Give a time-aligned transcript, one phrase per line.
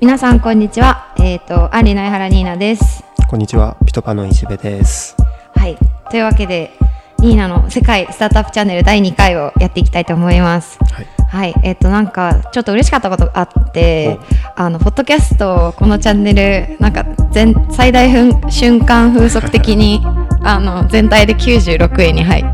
[0.00, 1.12] 皆さんこんにちは。
[1.18, 3.02] えっ、と、アンリの江原ニーナです。
[3.28, 5.16] こんにちは、ピトパの石部です。
[5.56, 5.76] はい。
[6.08, 6.70] というわけで、
[7.18, 10.78] ニーナの世界スタートアップチャンネル第2回をやっていきたいと思います。
[10.92, 11.06] はい。
[11.28, 11.54] はい。
[11.64, 14.20] えっ、と、なんか、ちょっと嬉しかったことがあって、
[14.54, 20.00] あの、ポッドキャスト、このチャンネル、なんか、全、最大分瞬間風速的に、
[20.44, 22.44] あの、全体で96位に入っ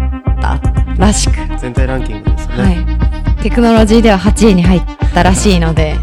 [0.41, 0.59] た
[0.97, 2.55] らしく、全体ランキングですね。
[2.57, 3.43] はい。
[3.43, 4.83] テクノロジーでは8位に入っ
[5.13, 5.95] たらしいので、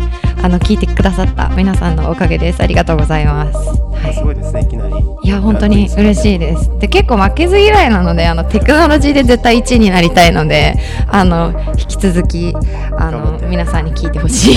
[0.43, 2.61] あの、聞いてくださった皆さんのおかげです。
[2.61, 3.57] ありがとうございます。
[3.57, 4.23] はいす。
[4.23, 4.93] ごいですね、いきなり。
[5.23, 6.69] いや、本当に嬉しいです。
[6.79, 10.75] で、結構負けず嫌いなので、あの、テクノロジーで絶対1位になりたいので、
[11.07, 12.55] あの、引き続き、
[12.97, 14.55] あの、皆さんに聞いてほしい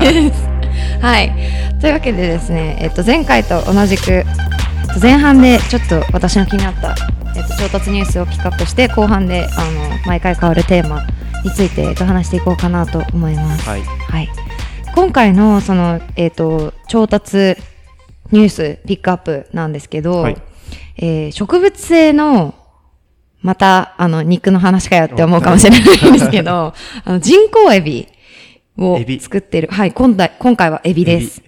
[0.00, 0.48] です。
[1.00, 1.32] はい。
[1.80, 4.24] というわけでですね、えっと、前回と同じく、
[5.00, 6.94] 前半でちょっと私の気になった、
[7.34, 11.02] えっと、調達ニュースをピックアップして、後半で、あの、毎回変わるテーマ
[11.44, 13.68] について、えっと、話していこうかなと思います。
[13.68, 13.82] はい。
[13.82, 14.28] はい、
[14.96, 17.54] 今回のその、えー、と調達
[18.32, 20.36] ニュースピックアップなんですけど、はい。
[20.96, 22.54] えー植物性の
[23.42, 26.72] またあの肉の話かよって思うかもしれないんですけど
[27.04, 28.08] あの人工エビ
[28.78, 29.68] を作ってる。
[29.70, 31.42] はい今回今回はエビです。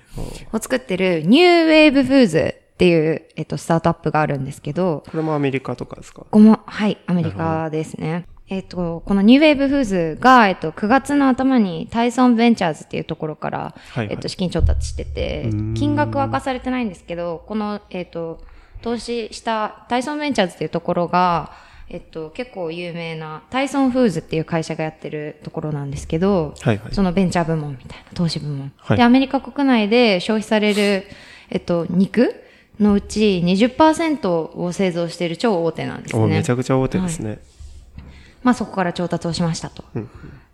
[0.53, 6.21] を作ってるニューウェーブフーズっていう、えっと、スタートアップがあるんですけど、これもアメリカとかですか？
[6.21, 8.27] ここも、はい、アメリカですね。
[8.51, 18.43] えっ、と、このニューウェーブフーズが、えっ、と、9月の頭にタイソンベンチャーズっていうところから、はいはいえっ、と、資金調達してて金額は明かされてないんですけど、この、えっ、と、
[18.81, 21.53] 投資したタイソンベンチャーズっていうところが、
[21.91, 28.73] えっと、結構有名なタイソンフーズっていう会社がやってるところなんですけど、はいはいそのベンチャー部門みたいな、投資部門。
[28.77, 31.07] はいで、アメリカ国内で消費される、
[31.51, 32.35] えっと、肉
[32.79, 36.23] のうち20%を製造している超大手なんですね。
[36.23, 37.39] おめちゃくちゃ大手ですね。
[38.43, 39.85] まあそこから調達をしましたと。
[39.95, 40.11] うん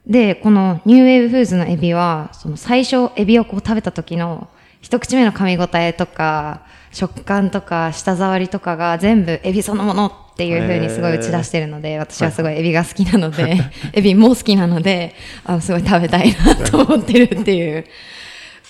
[0.07, 4.49] で、このニューウェーブフーズのエビは、その最初エビをこう食べた時の
[4.83, 6.63] 一口目の噛み応えとか、
[6.93, 13.59] 食感とか舌触りとかが全部エビそのものっていう風にすごい打ち出してるので、私はすごいエビが好きなので、
[13.95, 17.87] エビも好きなので、あのすごい食べたいなと思ってるっていう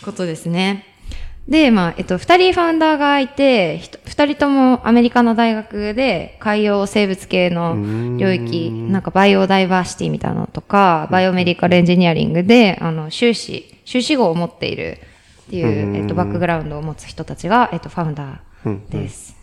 [0.04, 0.93] ことですね。
[1.48, 7.74] で、まあ、えっと、二人 founder がいて、二人ともアメリカの大学で海洋生物系の
[8.16, 14.98] 領域、なんか biodiversity みたいなのとか、 biomedical engineering で、あの、修士、修士号を持っている
[15.48, 19.36] っていう、えっと、バックグラウンドを持つ人たちが、えっと、 founder です。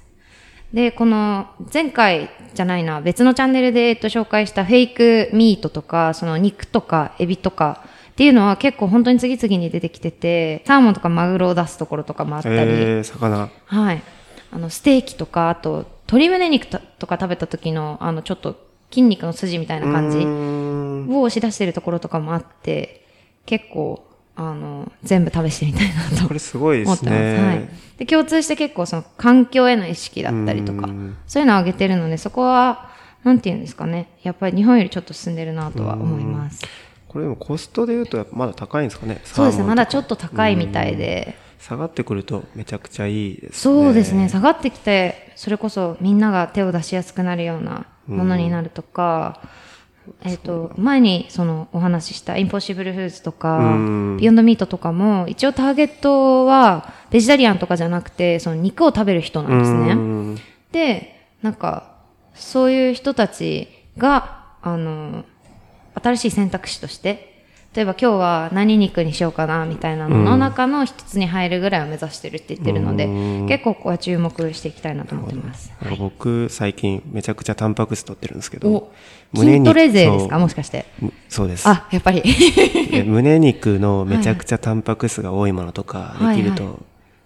[0.74, 13.50] で、この前回じゃないな、別のチャンネルで、えっと、紹介した fake meat とか、その肉とかエビとかっていうのは結構本当に次々に出てきてて、サーモンとかマグロを出すところとかもあったり、えー、魚。
[13.66, 14.04] はい。
[14.52, 18.56] あの、ステーキとか、あと、鶏胸肉ととか食べた時の、あの、ちょっと
[18.92, 20.18] 筋肉の筋みたいな感じ
[21.14, 23.08] を押し出してるところとかもあって、
[23.46, 24.06] 結構、
[24.36, 27.18] あの、全部試してみたいなとこれすごいで思ってます。
[27.18, 27.48] すね。
[27.48, 27.70] はい。
[27.98, 32.92] で、共通して結構その環境への意識だったりとかうん、そういうのを上げてるので、そこは、
[33.24, 34.10] なんて言うんですかね。
[34.24, 36.66] やっぱり日本よりちょっと進んでるなとは思います。
[37.12, 39.66] これでもコストで言うとやっぱまだ高いんですかねそうですね。
[39.66, 40.16] まだちょっと。
[40.16, 41.36] と高いみたいで。
[41.60, 43.56] 下がってくるとめちゃくちゃいいですね。
[43.58, 44.30] そうですね。
[44.30, 49.42] 下がってきて、それこそみんなが手を出しやすくなるようなものになるとか、
[50.24, 59.94] えっ、と、前にそのお話ししたインポッシブルフーズとかうん、ビヨンドミートとかも、一応ターゲットはベジタリアンとかじゃなくて、その肉を食べる人なんですうね。
[59.96, 60.38] ん
[60.72, 61.92] で、なんか、
[62.36, 63.68] そういう人たち
[63.98, 65.26] が、あの、
[65.96, 67.30] 新しい選択肢として、
[67.74, 75.72] 例えば今日は何肉にしようかなみたいなのの中の一つに入るぐらいを目指してるって言ってるので、うん結構ここは注目していきたいなと思ってます。
[75.82, 78.92] なんか僕最近めちゃくちゃタンパク質取ってるんですけおど、
[79.36, 80.38] 筋トレ勢ですか？
[80.38, 80.86] もしかして。
[81.00, 81.66] むそうです。
[81.68, 82.22] あ、やっぱり。
[82.92, 86.80] で 胸肉のめちゃくちゃタンパク質が多いものとかできると、はいは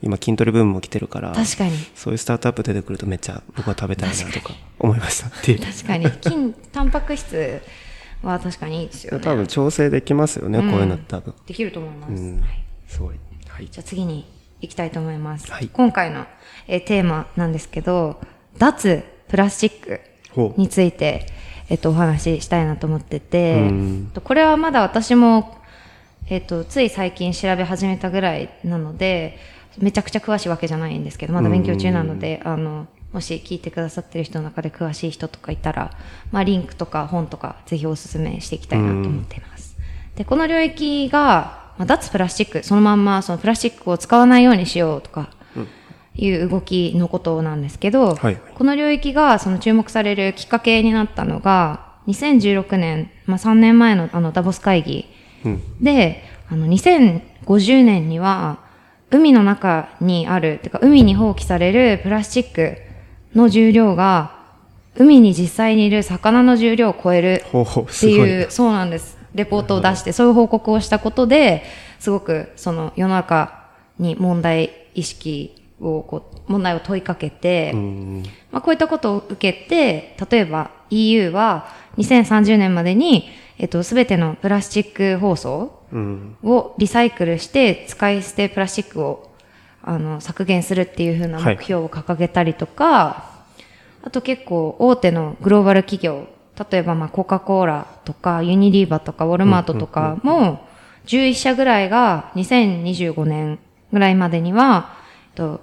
[0.03, 1.71] 今筋トレブームも来てるから、確かに。
[1.95, 5.59] そういうスタートアップ出てくるとめっちゃ僕は食べたいなとか思いましたっていう。
[5.59, 6.05] 確かに。
[6.21, 7.61] 筋、タンパク質
[8.23, 9.23] は確かにいいですよね。
[9.23, 11.33] 多分調整できますよね、こういうの多分。
[11.45, 12.11] できると思います。
[12.11, 13.15] うんはいすごい。
[13.47, 13.67] はい。
[13.69, 14.25] じゃあ次に
[14.61, 15.51] 行きたいと思います。
[15.51, 16.25] はい今回の、
[16.67, 18.19] えーテーマなんですけど、
[18.57, 20.01] 脱プラスチック
[20.57, 21.27] について、
[21.69, 23.69] えっと、お話ししたいなと思ってて
[24.23, 25.57] これはまだ私も、
[26.29, 29.37] えっと、つい最近調べ始めたぐらいなので、
[29.77, 35.91] めちゃくちゃ詳しいわけじゃないんですけど、まだ勉強中なので、あの、もし聞いてくださってる人の中で詳しい人とかいたら、
[36.33, 39.77] まあ、リンクとか本とかぜひお勧めしていきたいなと思っています。
[40.17, 45.29] で、この領域が、まあ、脱プラスチック、そのまんまそのプラスチックを使わないようにしようとか、
[46.13, 55.05] いう動きのことなんですけど、はいこの領域がその注目されるきっかけになったのが、2016年、まあ、3年前のあのダボス会議
[55.45, 55.61] うん。
[55.81, 58.59] で、あの2050年には、
[59.09, 62.84] 海の中にあるてか海に放棄されるプラスチック
[63.35, 64.35] の重量が
[64.97, 69.17] 海に実際にいる魚の重量を超えるっていいうそうなんです。
[69.35, 71.63] レポートを出してそういう報告をしたことで
[71.99, 73.65] すごくその世の中
[73.99, 78.23] に問題意識をこう問題を問いかけて、うん。
[78.51, 81.67] まあ、こういったことを受けて例えば EU は
[81.97, 86.37] 2030年までに、えっと、全てのプラスチック包装うん。
[86.43, 89.31] をリサイクルして使い捨てプラスチックを
[89.87, 93.45] あの削減するっていう風な目標を掲げたりとか、
[94.03, 96.27] あと結構大手のグローバル企業
[96.71, 100.65] 例えばまあコカ・コーラとかユニリーバとかウォルマートとかも
[101.05, 103.59] 11社ぐらいが2025年
[103.91, 104.95] ぐらいまでには、
[105.35, 105.61] と、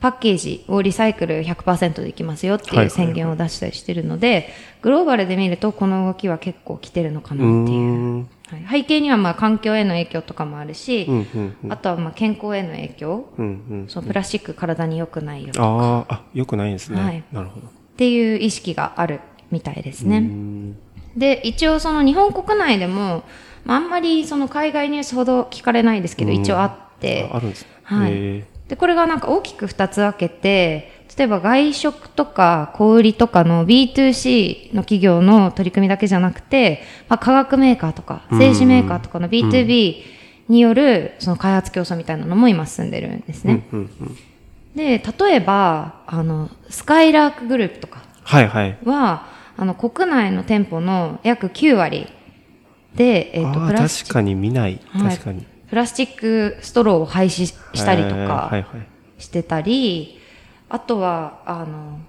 [0.00, 2.88] パッケージをリサイクル100%できますよってはいはいい。
[2.88, 4.48] う宣言を出したりしてるので、
[4.80, 7.80] グローバルで見るとこの動きは結構来てるのかなっていう。
[7.80, 11.72] うんはい、背景にはまあ環境への影響とかもあるし、うんうんうん。
[11.72, 13.48] あとはまあ健康への影響、うんう
[13.84, 17.24] んそのプラスチック体に良くないよっあーあよくないんですね、はい。
[17.32, 17.66] なるほど。
[17.96, 19.20] ていう意識がある
[19.50, 20.20] みたいですうね。
[20.20, 20.76] ん。
[21.16, 23.22] で、一応その日本国内でも、
[23.64, 26.40] まあ、あんまりその海外ニュースほど聞かれないですけど、うん。
[26.40, 27.28] 一応あって。
[27.32, 27.68] あ、あるんですね。
[27.84, 28.12] はい。
[28.12, 39.96] へで、これがなんか大きく2つ分けて、例えば外食とか小売りとかの B2C の企業の取り組みだけじゃなくて、まあ、化学メーカーとか製紙メーカーとかの B2B
[40.48, 43.64] によるその開発競争みたいなのも今進んでるんですね。
[44.74, 48.78] で、例えば、あの、スカイラークグループとかはいはい。
[48.84, 49.26] は、
[49.56, 52.06] あの、国内の店舗の約9割
[52.94, 54.08] で、えっ、と、ああプラスチック。
[54.08, 55.16] 確かに見ない、はい。
[55.16, 55.46] 確かに。
[55.68, 58.66] プラスチックストローを廃止したりとえーはいかはい。
[59.18, 60.21] してたり、
[60.72, 62.00] あとは、あの、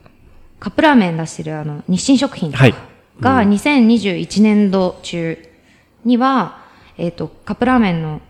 [0.61, 2.75] カップラーメン出してるあの、日清食品とかはい。
[3.19, 5.37] が2021年度中
[6.05, 6.63] には、
[6.97, 8.21] えっ、と、カップラーメンの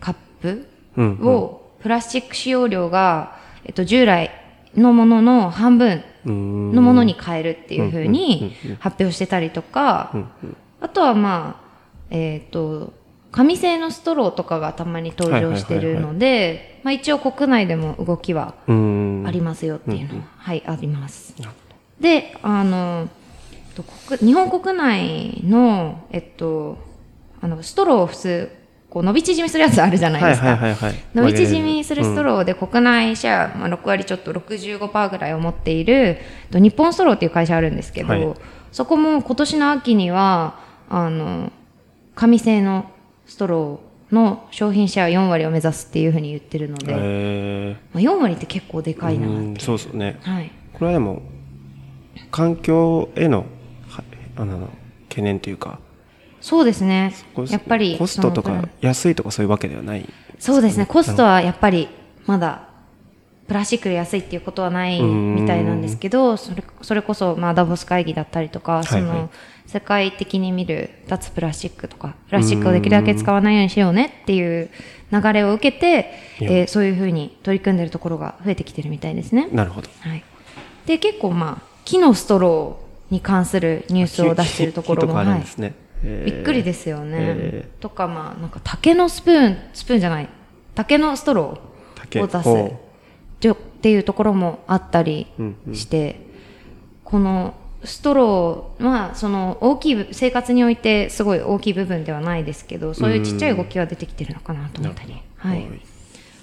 [0.00, 1.28] カップうんうん。
[1.28, 4.32] を、プラスチック使用量が、えっ、と、従来
[4.74, 6.72] のものの半分うん。
[6.74, 8.76] のものに変えるっていうふううんうんにうんうん。
[8.78, 10.56] 発表してたりとか、うんうん。
[10.80, 11.66] あとはまあ、
[12.10, 12.92] えっ、と、
[13.32, 21.34] 紙製のストローとかがたまに登場してるので、まあ一応国内でも動きはうんありますよっていうのは、はい、あります。
[22.00, 23.08] で、あの、
[24.18, 26.78] 日本国内の、えっと、
[27.40, 28.50] あの、ストローを普通、
[28.88, 30.42] こう伸び縮みするやつあるじゃないはいです
[30.80, 30.92] か。
[31.14, 38.34] 伸び縮みするストローで国内シェア、まあ、6割ちょっと65%ぐらいを持っているえっと日本ストローっていう会社あるんですけど、はい。
[38.72, 41.52] そこも今年の秋にはあの
[42.14, 42.90] 紙製の
[43.26, 50.18] ストローの商品シェア4割を目指すっていうふうに言ってるので、えまあ、4割って結構でーかいな、うんそうですね。
[50.22, 51.22] はい、これはでも
[52.30, 53.46] 環境への
[53.88, 54.04] は
[54.36, 54.68] あの
[55.08, 55.80] 懸念というか。
[56.40, 57.12] そうですね。
[57.48, 60.08] やっぱりコストとか安いとかそういうわけではない
[60.38, 60.86] そうですね。
[60.86, 61.88] コストはやっぱり
[62.26, 62.68] まだ
[63.46, 69.18] プラスチックで安いっていうことはないみたいなんですけどそれそれこそ、まあ、ダボス会議だったりとか、そはいはい。
[69.18, 69.30] の
[69.66, 74.70] 世界的に見る脱プラスチックとかプラスチックをできるだけ使わないようにしようねっていう
[75.12, 79.48] 流れを受けて、えーそういうふうに取り組んでるところが増えてきてるみたいですね。
[79.52, 79.88] なるほど。
[80.00, 80.24] はい、
[80.86, 85.44] で結構まあ木のストローに関するニュースを出してるところも、はい。
[86.02, 87.16] びっくりですよね。
[87.18, 90.28] えとかまあなんか竹のスプーンスプーンじゃない。
[90.74, 91.58] 竹のストロ
[91.94, 92.85] 竹ーを出ほす
[93.40, 95.26] じょっていうところもあったり
[95.72, 96.20] して、
[97.04, 105.68] このストローまあその大きい部生活においてすごい大きい部分ではないですけどそういうちっちゃい動きは出てきてるのかなと思ったり、はい、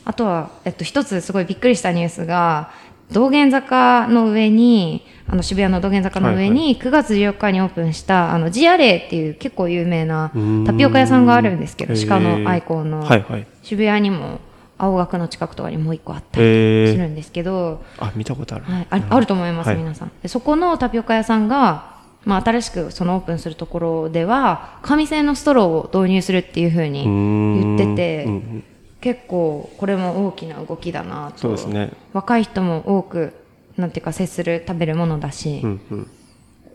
[0.05, 2.71] あとは、えっと、一つすごいびっくりしたニュースが、
[3.11, 10.65] 道玄坂の上に、あの渋谷の道玄坂の上に、9月14日にオープンした、あの、ジアレイっていう結構有名なうん。
[10.65, 13.47] タピオカ屋さんがあるんですけど、鹿のアイコンの、はいはい。
[13.61, 14.39] 渋谷にも、
[14.83, 19.77] 青学の近くとかにもう一個あったりするんですけど、あ見たことある、はい、ああると思います、はい。
[19.77, 20.11] 皆さん。
[20.21, 28.63] でそこのタピオカ屋さんが、まあ、新しくそのオープンするところでは紙製のストローを導入するっていうふうに言ってて、うんうん。
[29.01, 31.37] 結構これも大きな動きだなと。
[31.39, 31.91] そうですね。
[32.13, 33.33] 若い人も多く
[33.77, 36.07] なんていうか接する食べるものだし、うんうん。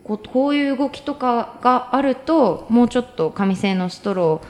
[0.03, 4.41] こうこういう動きとかがあるともうちょっと紙製のストロ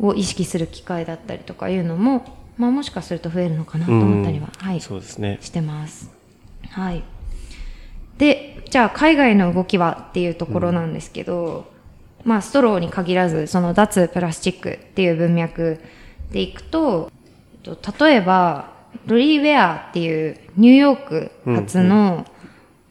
[0.00, 2.24] ーを意識する機会だったりとかいうのも、
[2.56, 5.38] まあ、もしかすると増えるのかなと思ったりは、はい、そうですね。
[5.40, 6.10] してます。
[6.70, 7.02] はい。
[8.18, 11.72] で、じゃあ海外の動きはっていうところなんですけど、
[12.24, 15.80] まあストローに限らず、その脱プラスチックっていう文脈
[16.30, 17.10] でいくと、
[17.64, 18.72] えっと例えば、
[19.06, 22.26] ロリーウェアっていうニューヨーク発の、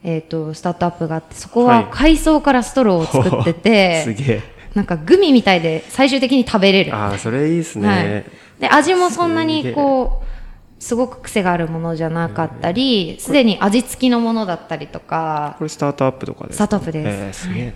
[0.04, 1.88] えっと、スタートアップがあって、そこははい。
[1.92, 4.42] 海藻からストローを作ってて、 すげえ。
[4.76, 6.96] なんかグミみたいで最終的に食べれる。
[6.96, 8.26] ああそれいいですね、はい、
[8.60, 16.66] で味もそんなにこうすごく癖があるものじゃなかったりすでに味付きのものだったりとかこれスタートアップとかですか？
[16.66, 17.08] スタートアップです。
[17.08, 17.74] えー、すげえな。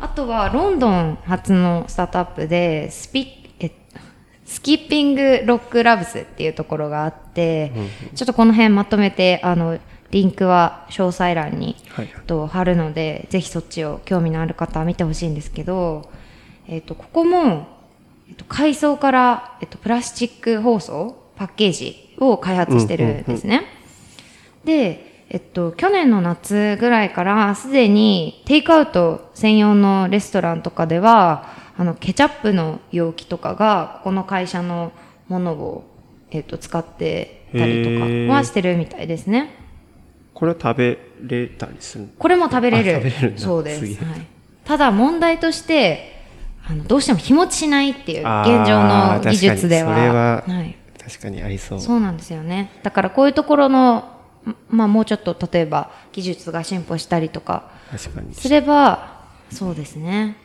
[0.00, 3.28] あとはロンドン発のスタートアップでスピ
[3.60, 3.70] え
[4.44, 7.72] スキッピングロックラブスっていうところがあって、
[8.14, 9.78] ちょっとこの辺まとめてあの
[10.10, 16.10] リンクは詳細欄に、はいと貼るのでぜひそっちを興味のある方は見てほしいんですけど、
[16.68, 17.73] えっとここも、えっと
[18.48, 23.64] 海藻から、えっとプラスチック包装パッケージを開発してるんですね。
[24.64, 34.92] で、えっと、去年の夏ぐらいからすでにテイクアウト専用のレストランとかではあのケチャップの容器とかがここの会社の
[35.28, 35.84] ものを、
[36.30, 37.90] えっと、使ってたりと
[38.28, 39.50] かはしてるみたいですね。
[40.34, 42.96] これは食べれたりするこれも食べれる。
[42.96, 43.40] あ食べれるんだ。
[43.40, 44.04] そうです。
[44.04, 44.26] はい、
[44.64, 46.13] ただ問題として
[46.66, 51.80] あのどうしても日持ちしないっていう現状の技術では確かにそれははい、確かにありそう。
[51.80, 52.70] そうなんですよね。
[52.82, 54.18] だからこういうところの、
[54.70, 57.70] まあもうちょっと例えば技術が進歩したりとか。
[58.32, 60.36] すれば、そうですね。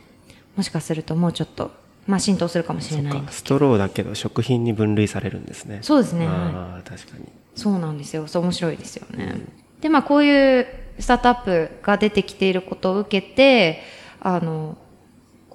[0.56, 1.72] もしかするともうちょっと、
[2.06, 5.80] まあ浸透するかもしれないストローだけど食品に分類されるんですね。
[5.82, 7.26] そうですねああ、確かに。
[7.56, 8.28] そうなんですよ。
[8.28, 9.36] そう面白いですよね。
[9.80, 10.68] で、まあこういう
[11.00, 13.84] スタートアップが出てきていることを受けて、
[14.20, 14.78] あの、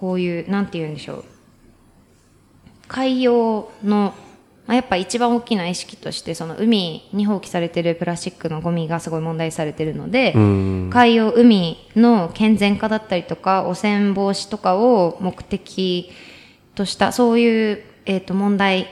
[0.05, 1.25] こういう、なんて言うんでしょう。
[2.89, 4.13] 海洋の、
[4.67, 10.91] まあ、やっぱ一番大きな意識として、その海に放棄されてるプラスチックのゴミがすごい問題されてるので、うん。
[10.93, 16.11] 海洋海の健全化だったりとか汚染防止とかを目的
[16.75, 18.89] としたそういう、えー、と問題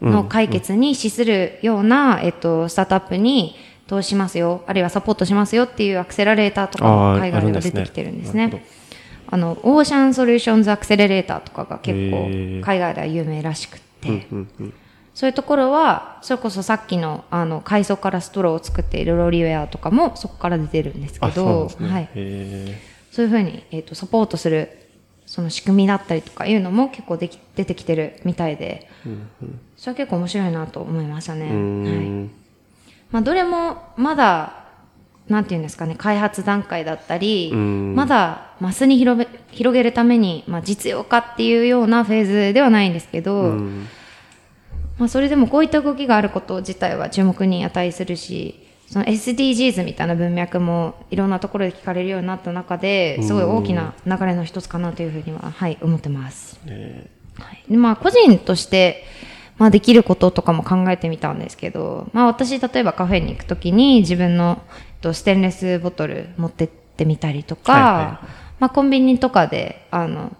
[0.00, 3.56] の解決に資するような、えー、とスタートアップに
[3.88, 8.62] 投資しますよあるいはサポートしますよっていうアクセラレーターとかあもー海外で出てきてるんですね。
[9.28, 14.26] あのオーシャンソリューションズアクセレレーターとかが結へ構ー海外では有名らしくって。
[15.14, 21.84] そういうところは、それこそさっきの、あの、海藻からストローを作っているロリウェアとかもそこから出てるんですけあ、そう。
[21.86, 22.08] はい。
[22.14, 22.76] へ
[23.12, 24.76] そういうふうに、えっ、と、サポートする、
[25.24, 31.46] その仕組みだったりとかいうのも結構でき出てきてるみたいで、ーうんうんそれは結構面白いなと思いましたね。
[31.46, 31.54] はい。
[31.54, 32.30] ん。
[33.12, 34.63] まあ、どれもまだ、
[35.28, 37.94] なんていうんですかね、開発段階だったり、うん。
[37.94, 43.86] まだマスに広げ広げるために、まあ、実用化っていうようなフェーズではないんですけど、うん。
[44.98, 56.60] まあ、それでもこういった動きがあること自体は注目に値するし、その SDGs みたいな文脈もいろんなところで聞かれるようになった中で、すごい大きな流れの一つかなというふうには、はい、思ってます。
[56.66, 59.04] えはい、でまあ個人として、
[59.58, 64.62] まあ、できることとかも考えてみたんですけど、まあ、私例えばカフェに行くときに自分の
[65.04, 68.20] とステンレスボトル持ってってみたりとか、はいは
[68.58, 70.34] まあ、コンビニとかであの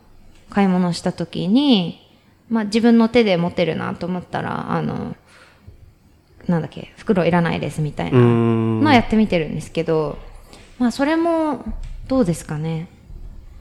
[0.49, 2.01] 買い物したときに、
[2.49, 5.15] まあ、自分の手で持てるなと思ったらあの
[6.47, 8.93] なんだっけ袋いらないですみたいなんの。
[8.93, 10.19] やってみてるんですけど、
[10.79, 11.65] まあそれも
[12.07, 12.89] どうですかね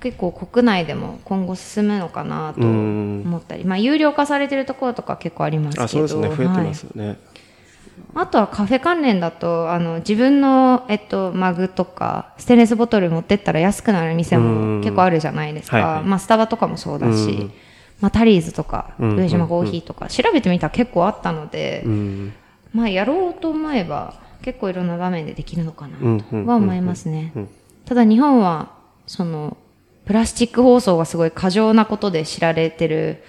[0.02, 6.28] 結構国内でも今後進むのかなと思ったり、まあ有料化されてるところとか結構ありますけどあ、そうですね。
[6.28, 7.18] 増えてはいますよね。
[8.16, 14.78] あとはカフェ関連だとあの自分の、えっと、マグとかステンレスボトル持ってったら安くなる店うん。
[14.78, 16.04] も結構あるじゃないですか、はいはい。
[16.04, 17.54] まあ、スタバとかもそうだし、うん。
[18.02, 22.34] まあ、タリーズとかうん上島コーヒーとか調べてみたら結構あったので、うん。
[22.74, 27.32] まあやろうと思えば結構いろんな場面でできるのかなとは思いますね。
[27.36, 27.50] うん。
[27.86, 28.72] ただ日本は
[29.08, 29.58] その
[30.06, 33.24] プラスチック包装がすごい過剰なことで知られてる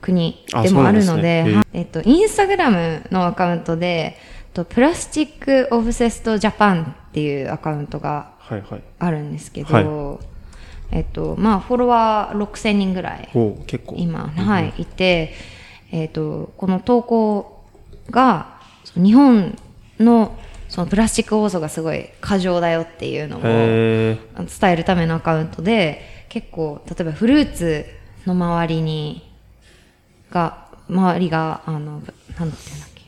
[0.00, 1.66] 国でもあるのでねはい。
[1.72, 4.16] えっとインスタグラムのアカウントで
[4.52, 8.82] とプラスチックオブセストジャパンっていうアカウントがはいはい。
[8.98, 10.18] あるんですけど、は
[10.92, 13.96] えっとまあフォロワー6000人ぐらいお結構。
[13.98, 15.34] 今、はい、いて、
[15.92, 17.64] えっ、と、この投稿
[18.10, 18.60] が、
[18.94, 19.56] 日本
[19.98, 20.38] の
[20.68, 24.18] そのプラスチック包装がすごい過剰だよっていうのを伝
[24.72, 27.86] えるためのアカウントで、結構、例えばフルーツ
[28.26, 29.25] の周りに、
[30.30, 32.52] が、周りが、あの、なんていうんだっ
[32.94, 33.02] け、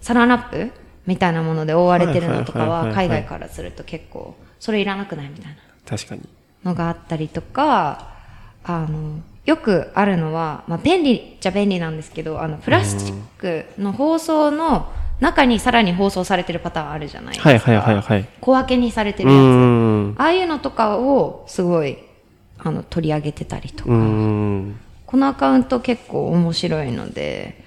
[0.00, 0.70] サランラップ？
[1.06, 5.28] みたいなもので覆われてるのとかは、海外からすると結構、それいらなくない？
[5.28, 5.56] みたいな。
[5.88, 6.22] 確かに。
[6.64, 8.10] のがあったりとか、
[8.64, 17.48] あの、よくあるのは、まあ、便利じゃ便利なんですけど、あの、プラスチックの包装の中にさらに包装されてるパターンあるじゃないですか。
[17.48, 18.28] はいはいはいはい。
[18.40, 20.20] 小分けにされてうるやつ。
[20.20, 21.98] ああいうのとかをすごい、
[22.58, 23.90] あの、取り上げてたりとか。
[25.10, 27.64] このアカウント結構面白いので、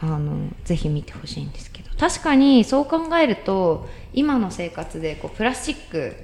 [0.00, 1.90] あの、ぜひ見てほしいんですけど。
[1.96, 6.16] 確かにそう考えると、今の生活でこうプラスチック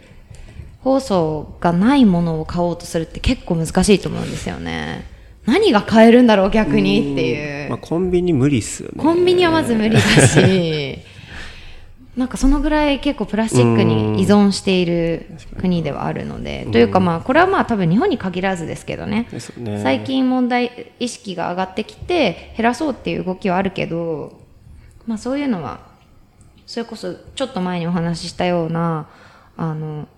[0.80, 5.06] 包装がないものを買おうとするって結構難しいと思うんですよね。
[5.46, 8.94] 何が買えるんだろう逆にっていう、まあ、コンビニ無理っすよね。
[9.00, 10.98] コンビニはまず無理だし
[12.18, 15.26] なんかそのぐらい結構プラスチックに依存している
[15.60, 19.28] 国ではあるのでというかまあこれはまあ多分日本に限らずですけどね。
[19.56, 19.80] ね。
[19.84, 24.40] 最近問題意識が上がってきて減らそうっていう動きはあるけど
[25.06, 25.78] まあそういうのは
[26.66, 29.08] それこそちょっと前にお話ししたような
[29.56, 30.08] あの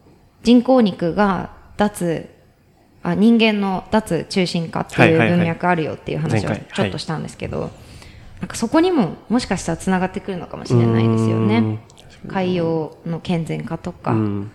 [0.42, 2.30] 人工肉が脱
[3.02, 7.71] あ人間の脱中心化っていう文脈あるよっていう話をちょっとしたんですけど、
[8.40, 11.49] なんかそこにももしかしたらつながってくるのかもしれないですようん。
[11.49, 11.78] ね。
[12.29, 14.50] 海洋の健全化とか、うん。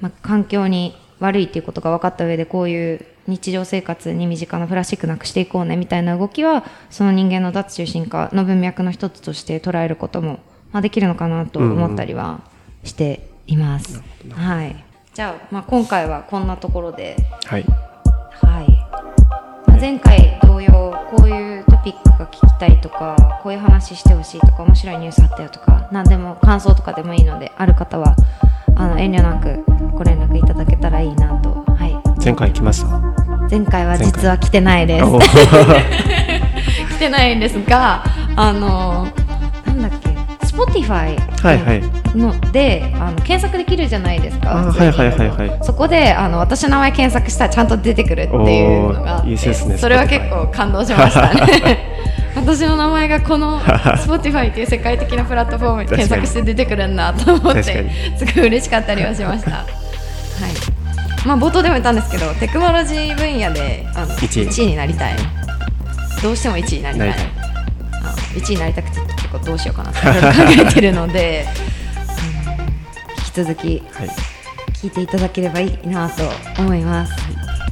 [0.00, 10.40] まあ、環境に悪いっていうことが分かった上でこういう日常生活に身近なプラスチックなくしていこうねみたいな動きはその人間の脱中心化の文脈の一つとして捉えることも、
[10.72, 12.40] まあ、できるのかなと思ったりは
[12.82, 14.02] しています。
[14.30, 17.16] はい、じゃあ、まあ、今回はこんなところで、
[17.46, 17.64] はい。
[19.82, 28.14] 前回同様こういうトピックが聞きたいとかこういう話してほしいとか面白いニュースあったよとか何でも感想とかでもいいのである方は
[28.76, 32.96] あの遠慮なくご連絡いただけたらいいなと、は前回来ました？
[32.96, 35.04] い、前回は実は来てないです。
[35.04, 38.04] お 来てないんですが
[38.36, 39.08] あの
[40.52, 41.82] け Spotify はいはい。
[42.16, 44.52] のであの検索できるじゃないですか。
[44.52, 45.58] あはいはいはいはい。
[45.62, 51.92] そこであの私の名前検索したらちゃんと出てくるっていうのがいいですねそれは結構感動しましたね。
[52.34, 57.62] 私の名前がこの Spotify っていう世界的なプラットフォームに検索して出てくるんだと思って
[58.16, 59.50] すごい嬉しかったりはしました。
[59.50, 59.66] はい。
[61.26, 64.46] まあ冒頭でも言ったんですけどテクノロジー分野であの一位。
[64.46, 65.14] 1位になりたい。
[66.22, 67.08] どうしても1位になりたい。
[67.08, 67.26] なりたい。
[68.04, 70.06] あ1位になりたくて結構どうしようかなって考
[70.70, 71.72] えてるので、うん
[73.24, 74.08] 引き続きはい。
[74.74, 76.22] 聞いていただければいいなと
[76.60, 77.12] 思います、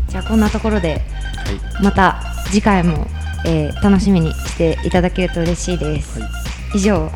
[0.09, 1.85] じゃあこんなところではい。
[1.85, 3.07] また次回も、
[3.45, 6.31] えー楽しみにしていただけると嬉しいです、はい
[6.73, 7.11] 以上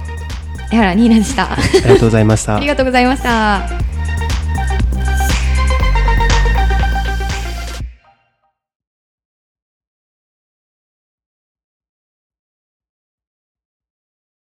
[0.73, 2.67] 江原ニーナでしたありがとうございました あり。
[2.67, 3.84] がとうございました